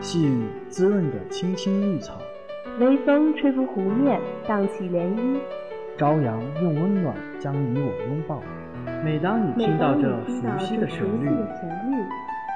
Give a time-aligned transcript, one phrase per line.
[0.00, 2.14] 细雨滋润着青青绿草，
[2.78, 5.38] 微风吹拂湖面，荡起涟漪。
[5.98, 8.42] 朝阳用温暖将你我拥抱。
[9.04, 11.28] 每当你听到这熟悉的旋律，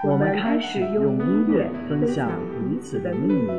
[0.08, 2.30] 我们开始用音乐分享
[2.70, 3.50] 彼此的秘密。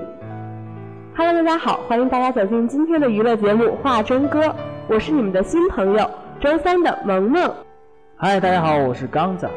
[1.15, 4.41] Hello，大家好，欢迎大家走进今天的娱乐节目《画中歌》，
[4.87, 6.09] 我是你们的新朋友
[6.39, 7.53] 周三的萌萌。
[8.15, 9.47] 嗨，大家好，我是刚仔。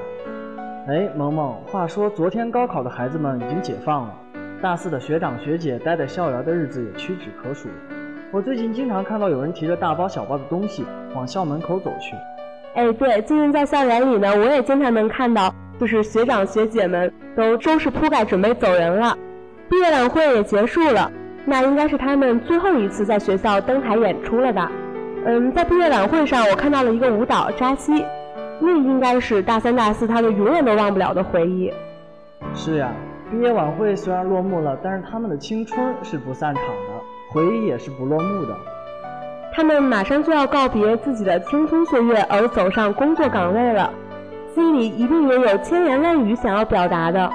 [0.88, 4.14] 哎，萌萌，话说昨天高考的孩子们已经解放了，
[4.62, 7.68] 大四的学长学姐待在校园的日子也屈指可数。
[8.32, 12.16] 我最近经常看到有人提着大包小包的东西往校门口走去。
[12.74, 19.14] 哎，对，最近在校园里呢，我也经常能看到，就是学长学姐们都收拾铺盖准备走人了，
[19.68, 21.12] 毕业晚会也结束了。
[21.44, 24.72] 那应该是他们最后一次在学校登台演出了吧？
[25.26, 28.02] 嗯，在毕业晚会上，我看到了一个舞蹈扎西，
[28.60, 31.72] 那应该是大三、大四他们永远都忘不了的回忆。
[32.54, 32.92] 是呀，
[33.30, 38.56] 毕业晚会虽然落幕了，但是他们的青春是不散场的，回忆也是不落幕的。
[39.52, 43.90] 他们马上就要告别自己的青春岁月，而走上工作岗位了，
[44.54, 47.30] 心里一定也有千言万语想要表达的。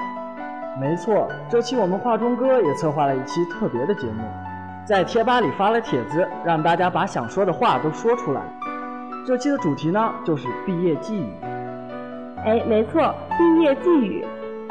[0.80, 4.24] 没错，这期我们画中哥也策划了一期特别的节目，
[4.86, 8.40] 在贴吧里发了帖子，让大家把想说的话都说出来。
[9.26, 11.26] 这期的主题呢，就是毕业寄语。
[12.44, 14.22] 哎，没错，毕业寄语。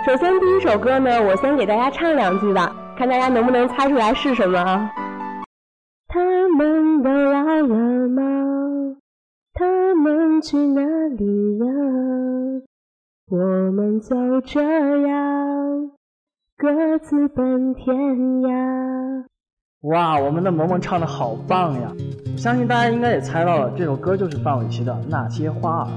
[0.05, 4.91] 首先第一首歌呢，我先给大家唱两句吧，看大家能不能猜出来是什么啊？
[6.07, 8.95] 他们都老了吗？
[9.55, 10.81] 他们去哪
[11.17, 11.65] 里呀？
[13.31, 13.37] 我
[13.71, 14.61] 们就这
[15.07, 15.91] 样
[16.57, 19.25] 各自奔天涯。
[19.81, 21.91] 哇，我们的萌萌唱的好棒呀！
[22.35, 25.87] 相信大家应该也猜到了，这首歌就是范玮琪的《那些花儿》。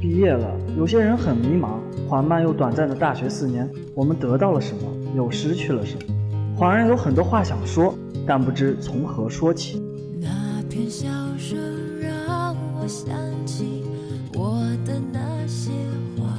[0.00, 1.70] 毕业了，有些人很迷茫。
[2.08, 4.82] 缓慢又短暂的大学四年，我们得到了什么，
[5.14, 6.14] 又失去了什么？
[6.58, 7.94] 恍然有很多话想说，
[8.26, 9.82] 但不知从何说起。
[10.20, 10.28] 那
[10.68, 11.08] 片笑
[11.38, 11.58] 声
[12.00, 13.14] 让我想
[13.46, 13.84] 起
[14.34, 15.70] 我的那些
[16.16, 16.38] 花。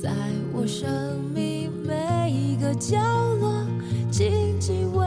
[0.00, 0.10] 在
[0.52, 0.88] 我生
[1.34, 2.98] 命每一个角
[3.40, 3.64] 落，
[4.10, 5.06] 静静为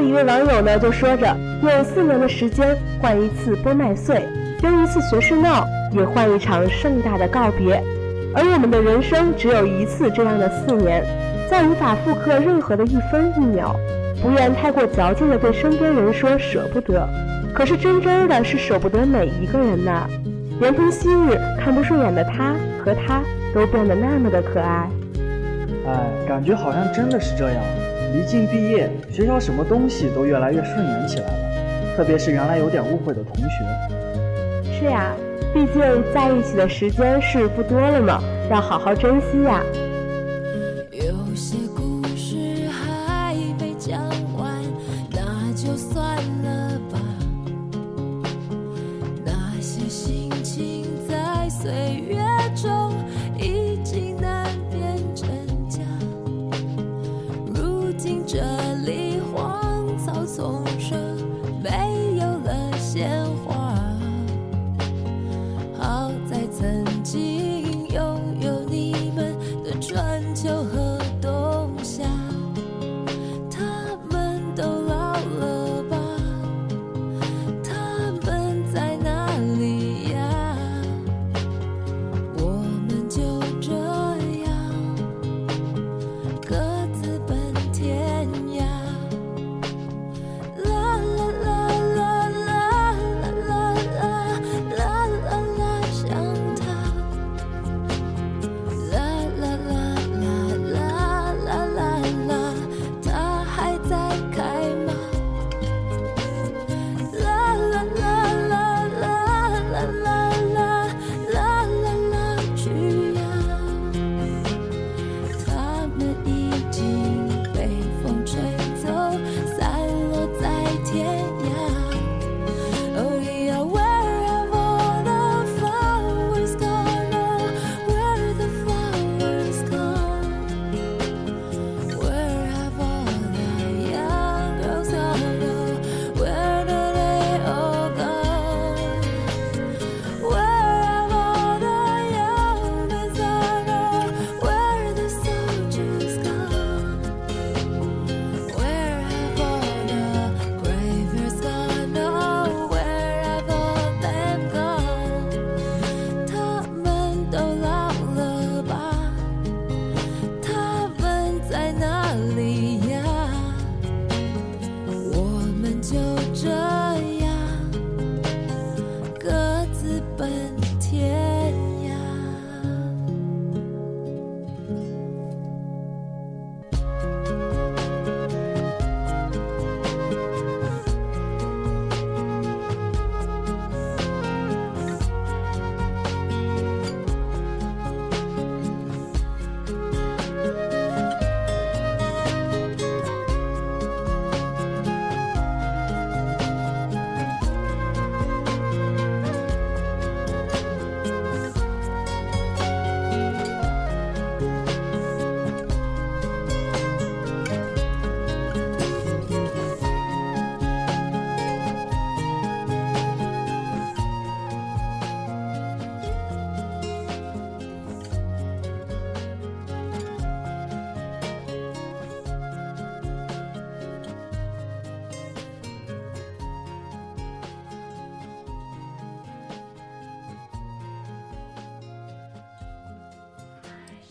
[0.00, 4.22] 一位网友呢就说着，用四年的时间换一次波麦穗，
[4.62, 7.82] 用一次学士闹，也换一场盛大的告别。
[8.34, 11.04] 而我们的人生只有一次这样的四年，
[11.50, 13.74] 再无法复刻任何的一分一秒。
[14.22, 17.08] 不愿太过矫情的对身边人说舍不得，
[17.54, 20.06] 可是真真的是舍不得每一个人呐。
[20.60, 23.22] 连同昔日看不顺眼的他和他
[23.54, 24.90] 都变得那么的可爱。
[25.86, 27.56] 哎，感觉好像真的是这样。
[28.12, 33.48] 一进毕业，学校什么东西都越来越顺眼起来了，特别是原来有点误会的同学。
[34.78, 35.12] 是呀，
[35.54, 35.82] 毕竟
[36.12, 39.62] 在一起的时间是不多了嘛，要好好珍惜呀。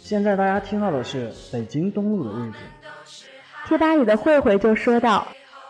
[0.09, 2.57] 现在大家听到的是北京东路的日子。
[3.67, 5.27] 贴吧里的慧慧就说道：“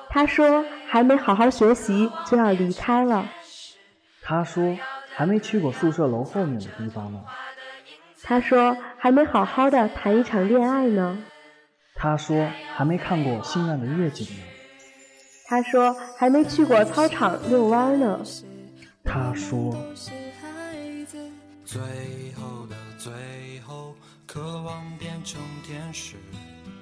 [0.08, 3.28] 她说还没好好学习就要离开了。
[4.22, 4.80] 她说
[5.14, 7.20] 还没去过宿舍楼后面的地方呢。
[8.24, 11.22] 她说还没好好的谈一场恋爱呢。
[11.96, 14.44] 她说还没看过心爱的夜景呢。
[15.50, 18.22] 她说还没去过操场遛弯呢。
[19.04, 19.76] 她说。”
[21.72, 21.80] 最
[22.34, 23.12] 后的最
[23.60, 23.94] 后，
[24.26, 26.16] 渴望变成天使。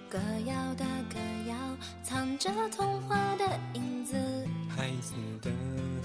[0.09, 1.19] 歌谣的歌
[1.49, 1.55] 谣，
[2.03, 4.15] 藏着童话的影子。
[4.69, 5.51] 孩子的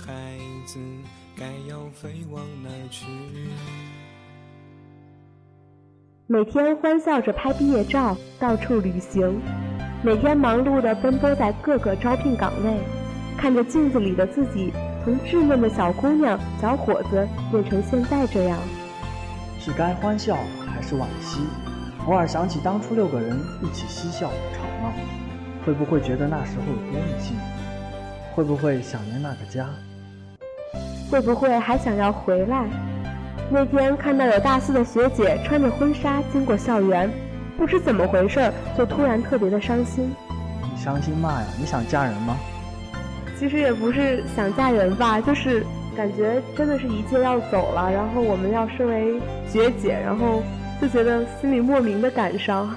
[0.05, 0.37] 孩
[0.67, 0.81] 子，
[1.37, 3.07] 该要飞往哪去？
[6.27, 9.41] 每天欢笑着拍毕业照，到处旅行；
[10.03, 12.81] 每天忙碌的奔波在各个招聘岗位，
[13.39, 14.73] 看着镜子里的自己。
[15.05, 18.57] 从稚嫩的小姑娘、小伙子变成现在这样，
[19.59, 21.41] 是该欢笑还是惋惜？
[22.07, 24.93] 偶尔想起当初六个人一起嬉笑吵闹，
[25.67, 27.37] 会不会觉得那时候有多任性？
[28.33, 29.67] 会不会想念那个家？
[31.11, 32.65] 会不会还想要回来？
[33.51, 37.11] 那天看到有大四的学姐穿着婚纱经过校园，
[37.59, 40.15] 不知怎么回事，就突然特别的伤心。
[40.63, 41.47] 你伤心嘛呀？
[41.59, 42.37] 你想嫁人吗？
[43.43, 50.45] 其实也不是想嫁人吧，就是感觉真的是一切要走了，然后我们要身为学姐，然后
[50.81, 52.73] 就觉得心里莫名的感伤。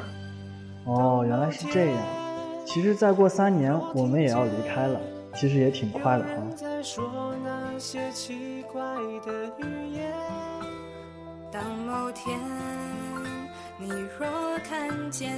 [0.86, 1.98] 哦，原来是这样。
[2.66, 5.00] 其实再过三年我们也要离开了，
[5.36, 6.34] 其实也挺快的哈。
[11.52, 12.40] 当某天
[13.78, 14.28] 你若
[14.68, 15.32] 看见。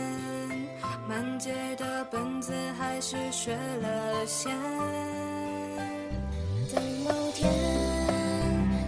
[1.08, 4.52] 满街的本子还是学了先。
[6.70, 7.50] 等某天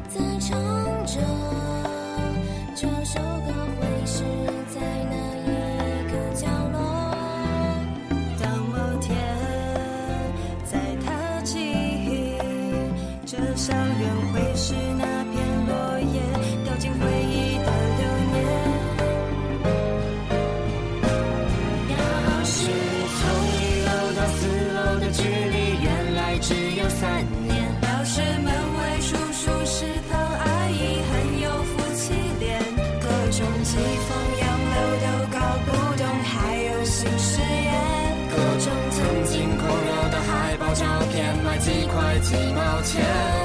[0.09, 0.59] 再唱
[1.05, 1.21] 着
[2.75, 4.23] 这首歌，会是
[4.67, 5.49] 在哪一
[6.11, 6.77] 个角落？
[8.37, 9.15] 当某天
[10.65, 11.55] 再踏起
[13.25, 14.75] 这校园，会是
[41.59, 43.38] 几块几毛钱？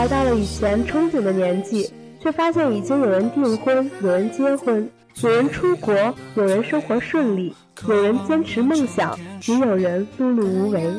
[0.00, 1.92] 来到了以前憧憬的年纪，
[2.22, 4.90] 却发现已经有人订婚，有人结婚，
[5.22, 5.94] 有人出国，
[6.36, 7.54] 有人生活顺利，
[7.86, 9.14] 有人坚持梦想，
[9.46, 10.90] 也有人碌碌无为。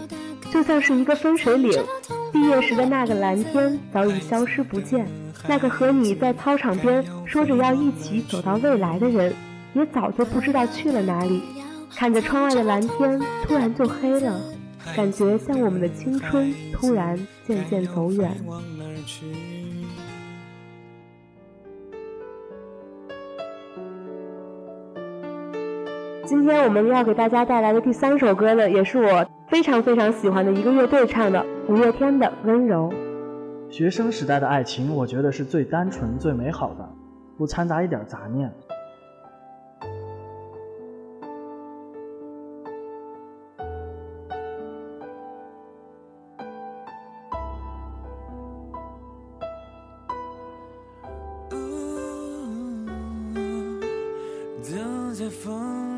[0.51, 1.84] 就像是一个分水岭，
[2.31, 5.08] 毕业时的那个蓝天早已消失不见，
[5.48, 9.34] 那个和你在操场边说着要一起走到未来的人，
[9.74, 11.41] 也早就不知道去了哪里。
[11.96, 14.39] 看着窗外的蓝天突然就黑了，
[14.95, 18.31] 感觉像我们的青春突然渐渐走远。
[26.25, 32.89] 今天我们要给大家带来的第三首歌呢，也是我非常非常喜欢的一个乐队唱的，五月天的《温柔》。
[33.71, 36.89] 学生时代的爱情，我觉得是最单纯、最美好的，
[37.38, 38.51] 不掺杂一点杂念。
[55.22, 55.90] 的风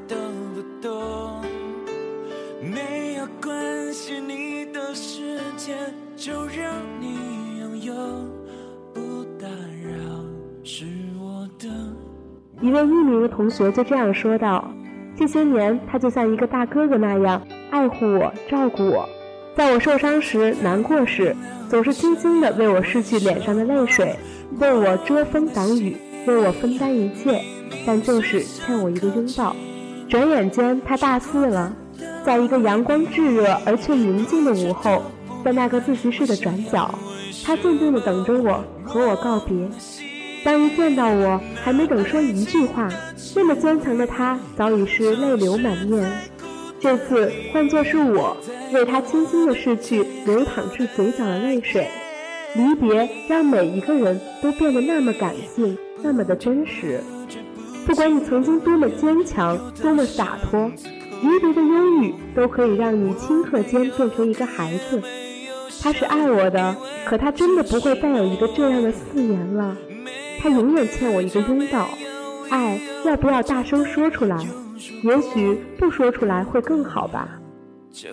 [0.00, 0.16] 来都
[0.54, 1.42] 不懂。
[2.62, 5.74] 没有关系，你的世界
[6.16, 7.94] 就让你拥有，
[8.94, 10.24] 不打扰
[10.62, 10.84] 是
[11.18, 11.68] 我的。
[12.60, 14.70] 一位匿名的同学就这样说道
[15.16, 19.08] ：“这些年，他就像一个大哥哥那样。”爱护我，照顾我，
[19.56, 21.34] 在我受伤时、难过时，
[21.68, 24.16] 总是轻轻的为我拭去脸上的泪水，
[24.58, 27.40] 为我遮风挡雨，为我分担一切，
[27.86, 29.54] 但就是欠我一个拥抱。
[30.10, 31.72] 转眼间，他大四了，
[32.26, 35.04] 在一个阳光炙热而却宁静的午后，
[35.44, 36.92] 在那个自习室的转角，
[37.44, 39.54] 他静静地等着我，和我告别。
[40.42, 42.88] 当一见到我，还没等说一句话，
[43.36, 46.10] 那么坚强的他早已是泪流满面。
[46.80, 48.36] 这次换作是我
[48.72, 51.86] 为他轻轻地拭去流淌至嘴角的泪水，
[52.56, 57.00] 离别让每一个人都变得那么感性，那么的真实。
[57.86, 60.70] 不管你曾经多么坚强，多么洒脱，
[61.22, 65.02] 离别的忧郁都可以让你顷刻间变成一个孩子。
[65.82, 69.76] 他是爱我的，可他真的不会再有一个这样的誓言了。
[70.40, 71.88] 他永远欠我一个拥抱。
[72.50, 74.36] 爱要不要大声说出来？
[75.02, 77.28] 也许不说出来会更好吧。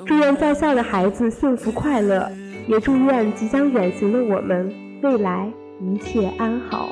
[0.06, 2.30] 祝愿在校的孩子幸福快乐，
[2.68, 6.90] 也祝愿即将远行的我们未来一切安好。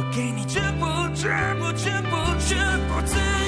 [0.00, 3.39] 我给你全部全部全部全部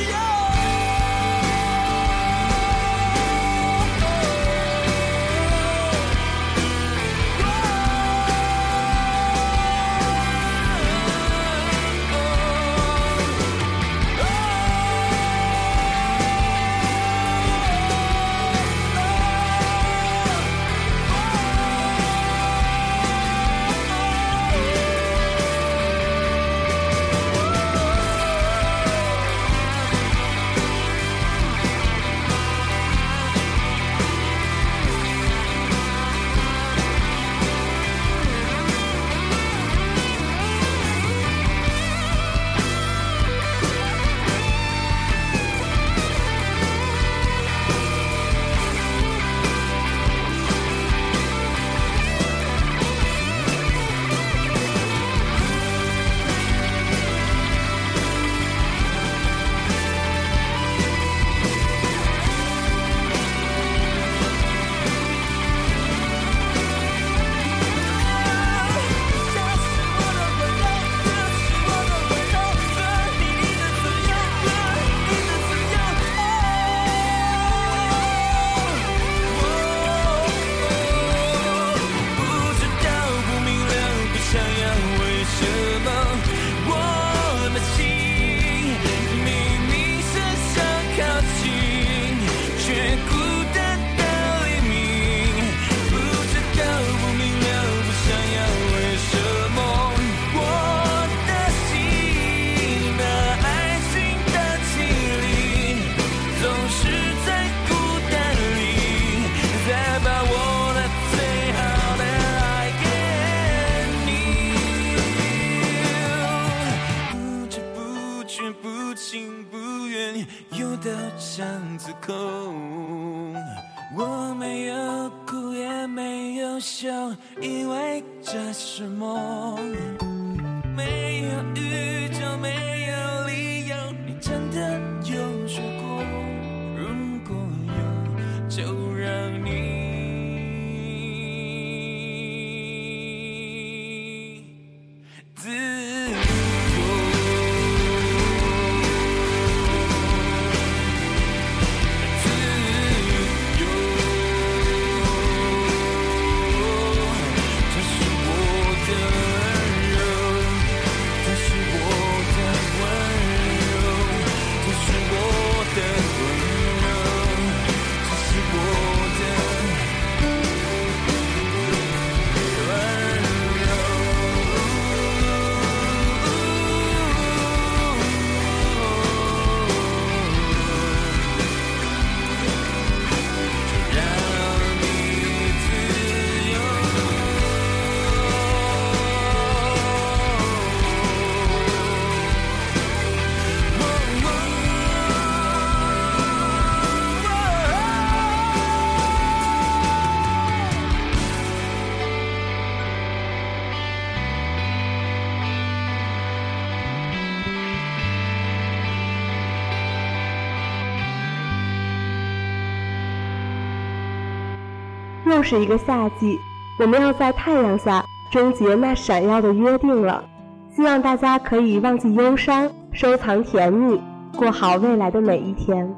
[215.42, 216.38] 又是一个夏季，
[216.78, 220.24] 我们要在太阳下终结那闪耀的约定了。
[220.72, 224.00] 希望大家可以忘记忧伤，收藏甜蜜，
[224.36, 225.92] 过好未来的每一天。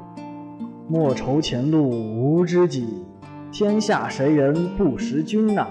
[0.87, 3.05] 莫愁前路无知己，
[3.51, 5.67] 天下谁人不识君呐、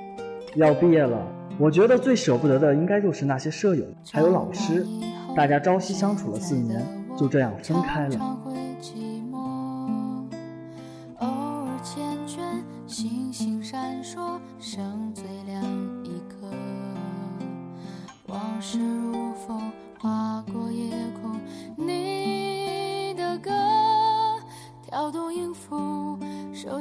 [0.55, 1.27] 要毕业了，
[1.59, 4.87] 我觉得最舍不得的应该就是那些舍友，还有老师，
[5.35, 6.81] 大家朝夕相处了四年，
[7.17, 8.39] 就这样分开了。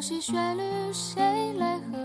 [0.03, 0.61] 悉旋律，
[0.91, 2.02] 谁来和？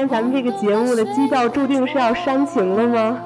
[0.00, 3.18] 天咱们这个节目的基调注定是要煽情了吗？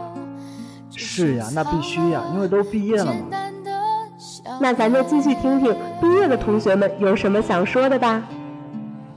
[0.96, 3.20] 是呀，那必须呀，因为都毕业了嘛。
[4.60, 8.20] 那咱就继续听听毕业的同学们有什么想说的吧。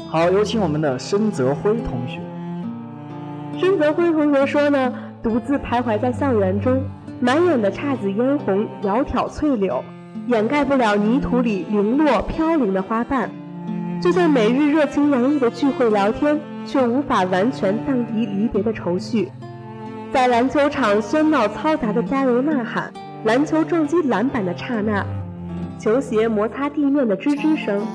[0.07, 2.19] 好，有请我们的申泽辉同学。
[3.59, 4.93] 申泽辉同学说呢，
[5.23, 6.79] 独自徘徊在校园中，
[7.19, 9.83] 满眼的姹紫嫣红、窈窕翠柳，
[10.27, 13.31] 掩盖不了泥土里零落飘零的花瓣。
[13.99, 19.31] 就算每日热情洋溢的聚会聊天，却无法完全荡涤离别的愁绪。
[20.13, 22.91] 在篮球场喧闹嘈杂的加油呐喊，
[23.23, 25.05] 篮球撞击篮板的刹那，
[25.79, 27.85] 球鞋摩擦地面的吱吱声，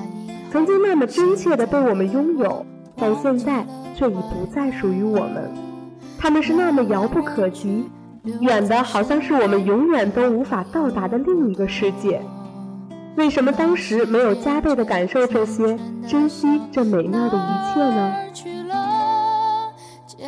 [0.51, 2.65] 曾经那么真切的被我们拥有，
[2.97, 5.49] 但现在却已不再属于我们。
[6.19, 7.89] 他们是那么遥不可及，
[8.41, 12.21] 远的好像是我们永远都无法到达的另一个世界。
[13.15, 18.15] 为什么当时没有加倍的感受这些，珍惜这美妙的一切呢？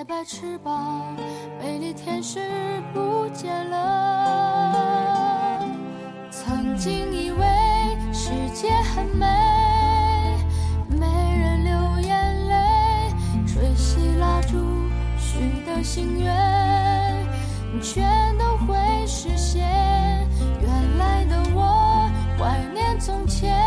[0.07, 1.15] 白翅膀，
[1.59, 2.39] 美丽天使
[2.93, 5.65] 不见了。
[6.29, 7.43] 曾经以为
[8.13, 9.25] 世界很美，
[10.89, 11.07] 没
[11.39, 12.55] 人流眼泪，
[13.47, 14.57] 吹熄蜡烛
[15.17, 16.31] 许的心愿，
[17.81, 18.75] 全都会
[19.07, 19.63] 实现。
[20.61, 23.59] 原来的我怀念从前，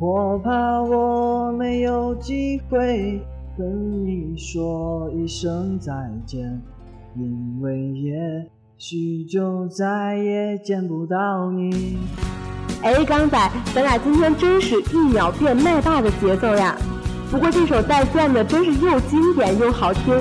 [0.00, 3.20] 我怕我没有机会
[3.58, 5.92] 跟你说一声再
[6.24, 6.58] 见，
[7.14, 8.18] 因为也
[8.78, 11.98] 许就再也见不到你。
[12.80, 16.74] 哎，刚仔，咱俩今天真是一秒变麦霸的节奏呀！
[17.30, 20.16] 不过这首再见的真是又经典又好听，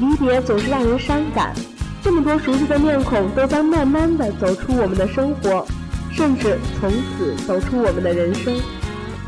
[0.00, 1.54] 离别总是让人伤感。
[2.00, 5.66] 这么多熟悉的面孔都将慢慢的走出我们的生活，
[6.10, 8.54] 甚至从此走出我们的人生。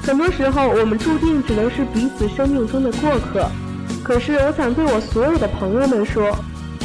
[0.03, 3.49] 很多时候，我们注定只能是彼此生命中的过客。
[4.03, 6.37] 可是，我想对我所有的朋友们说，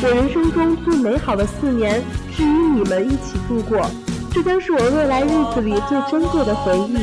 [0.03, 2.01] 我人生中最美好的四年
[2.31, 3.89] 是与你们一起度过，
[4.31, 6.93] 这将是我未来日子里最珍贵的回忆，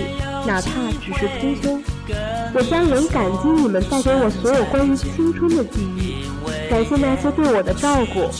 [0.46, 0.70] 哪怕
[1.02, 1.80] 只是匆匆。
[2.54, 6.28] 我将仍感激你们带给我所有关于青春的记忆，
[6.70, 8.30] 感谢那些对我的照顾，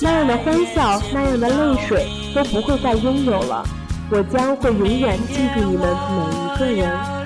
[0.00, 3.62] 那样的欢笑，那样的泪水都不会再拥有了。
[4.10, 5.86] 我将会永远记住你们
[6.16, 7.17] 每一个人。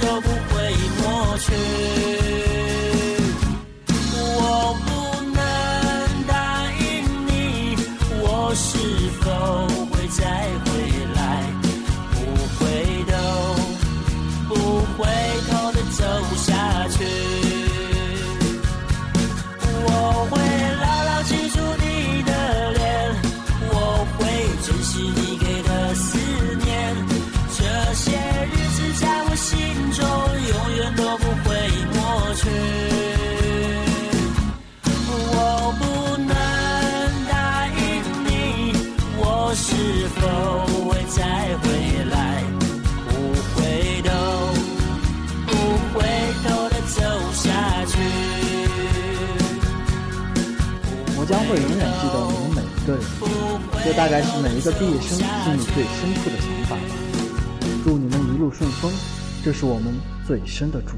[0.00, 1.93] 都不会抹去。
[51.46, 53.04] 会永远记得你们每一个人，
[53.84, 56.82] 这大概是每一个毕业生心里最深处的想法吧。
[57.84, 58.90] 祝你们一路顺风，
[59.44, 59.94] 这是我们
[60.26, 60.96] 最深的祝福。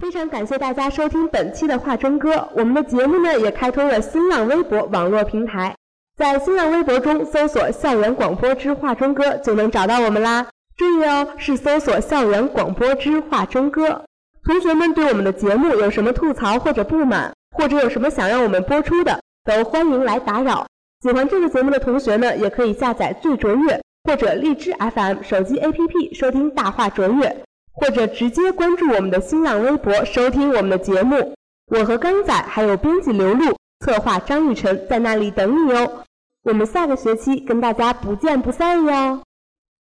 [0.00, 5.74] 非常感谢大家收听本期的化妆歌，我们的节目呢也开通了新浪微博网络平台，
[6.16, 10.46] 在新浪微博中搜索“校园广播之化妆歌”就能找到我们啦。
[10.76, 14.04] 注意哦，是搜索“校园广播之化妆歌”。
[14.46, 19.20] 同学们对我们的节目有什么吐槽或者不满，或者有什么想让我们播出的？
[19.48, 20.66] 都欢迎来打扰。
[21.00, 31.34] 喜欢这个节目的同学呢，也可以下载最卓越或者荔枝 FM 手机 APP 收听大话卓越，或者直接关注我们的新浪微博收听我们的节目。
[31.74, 33.56] 我和刚仔还有编辑刘露、
[33.86, 36.04] 策划张雨晨在那里等你哦。
[36.42, 39.22] 我们下个学期跟大家不见不散哟。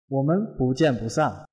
[0.10, 1.43] 我们不见不散。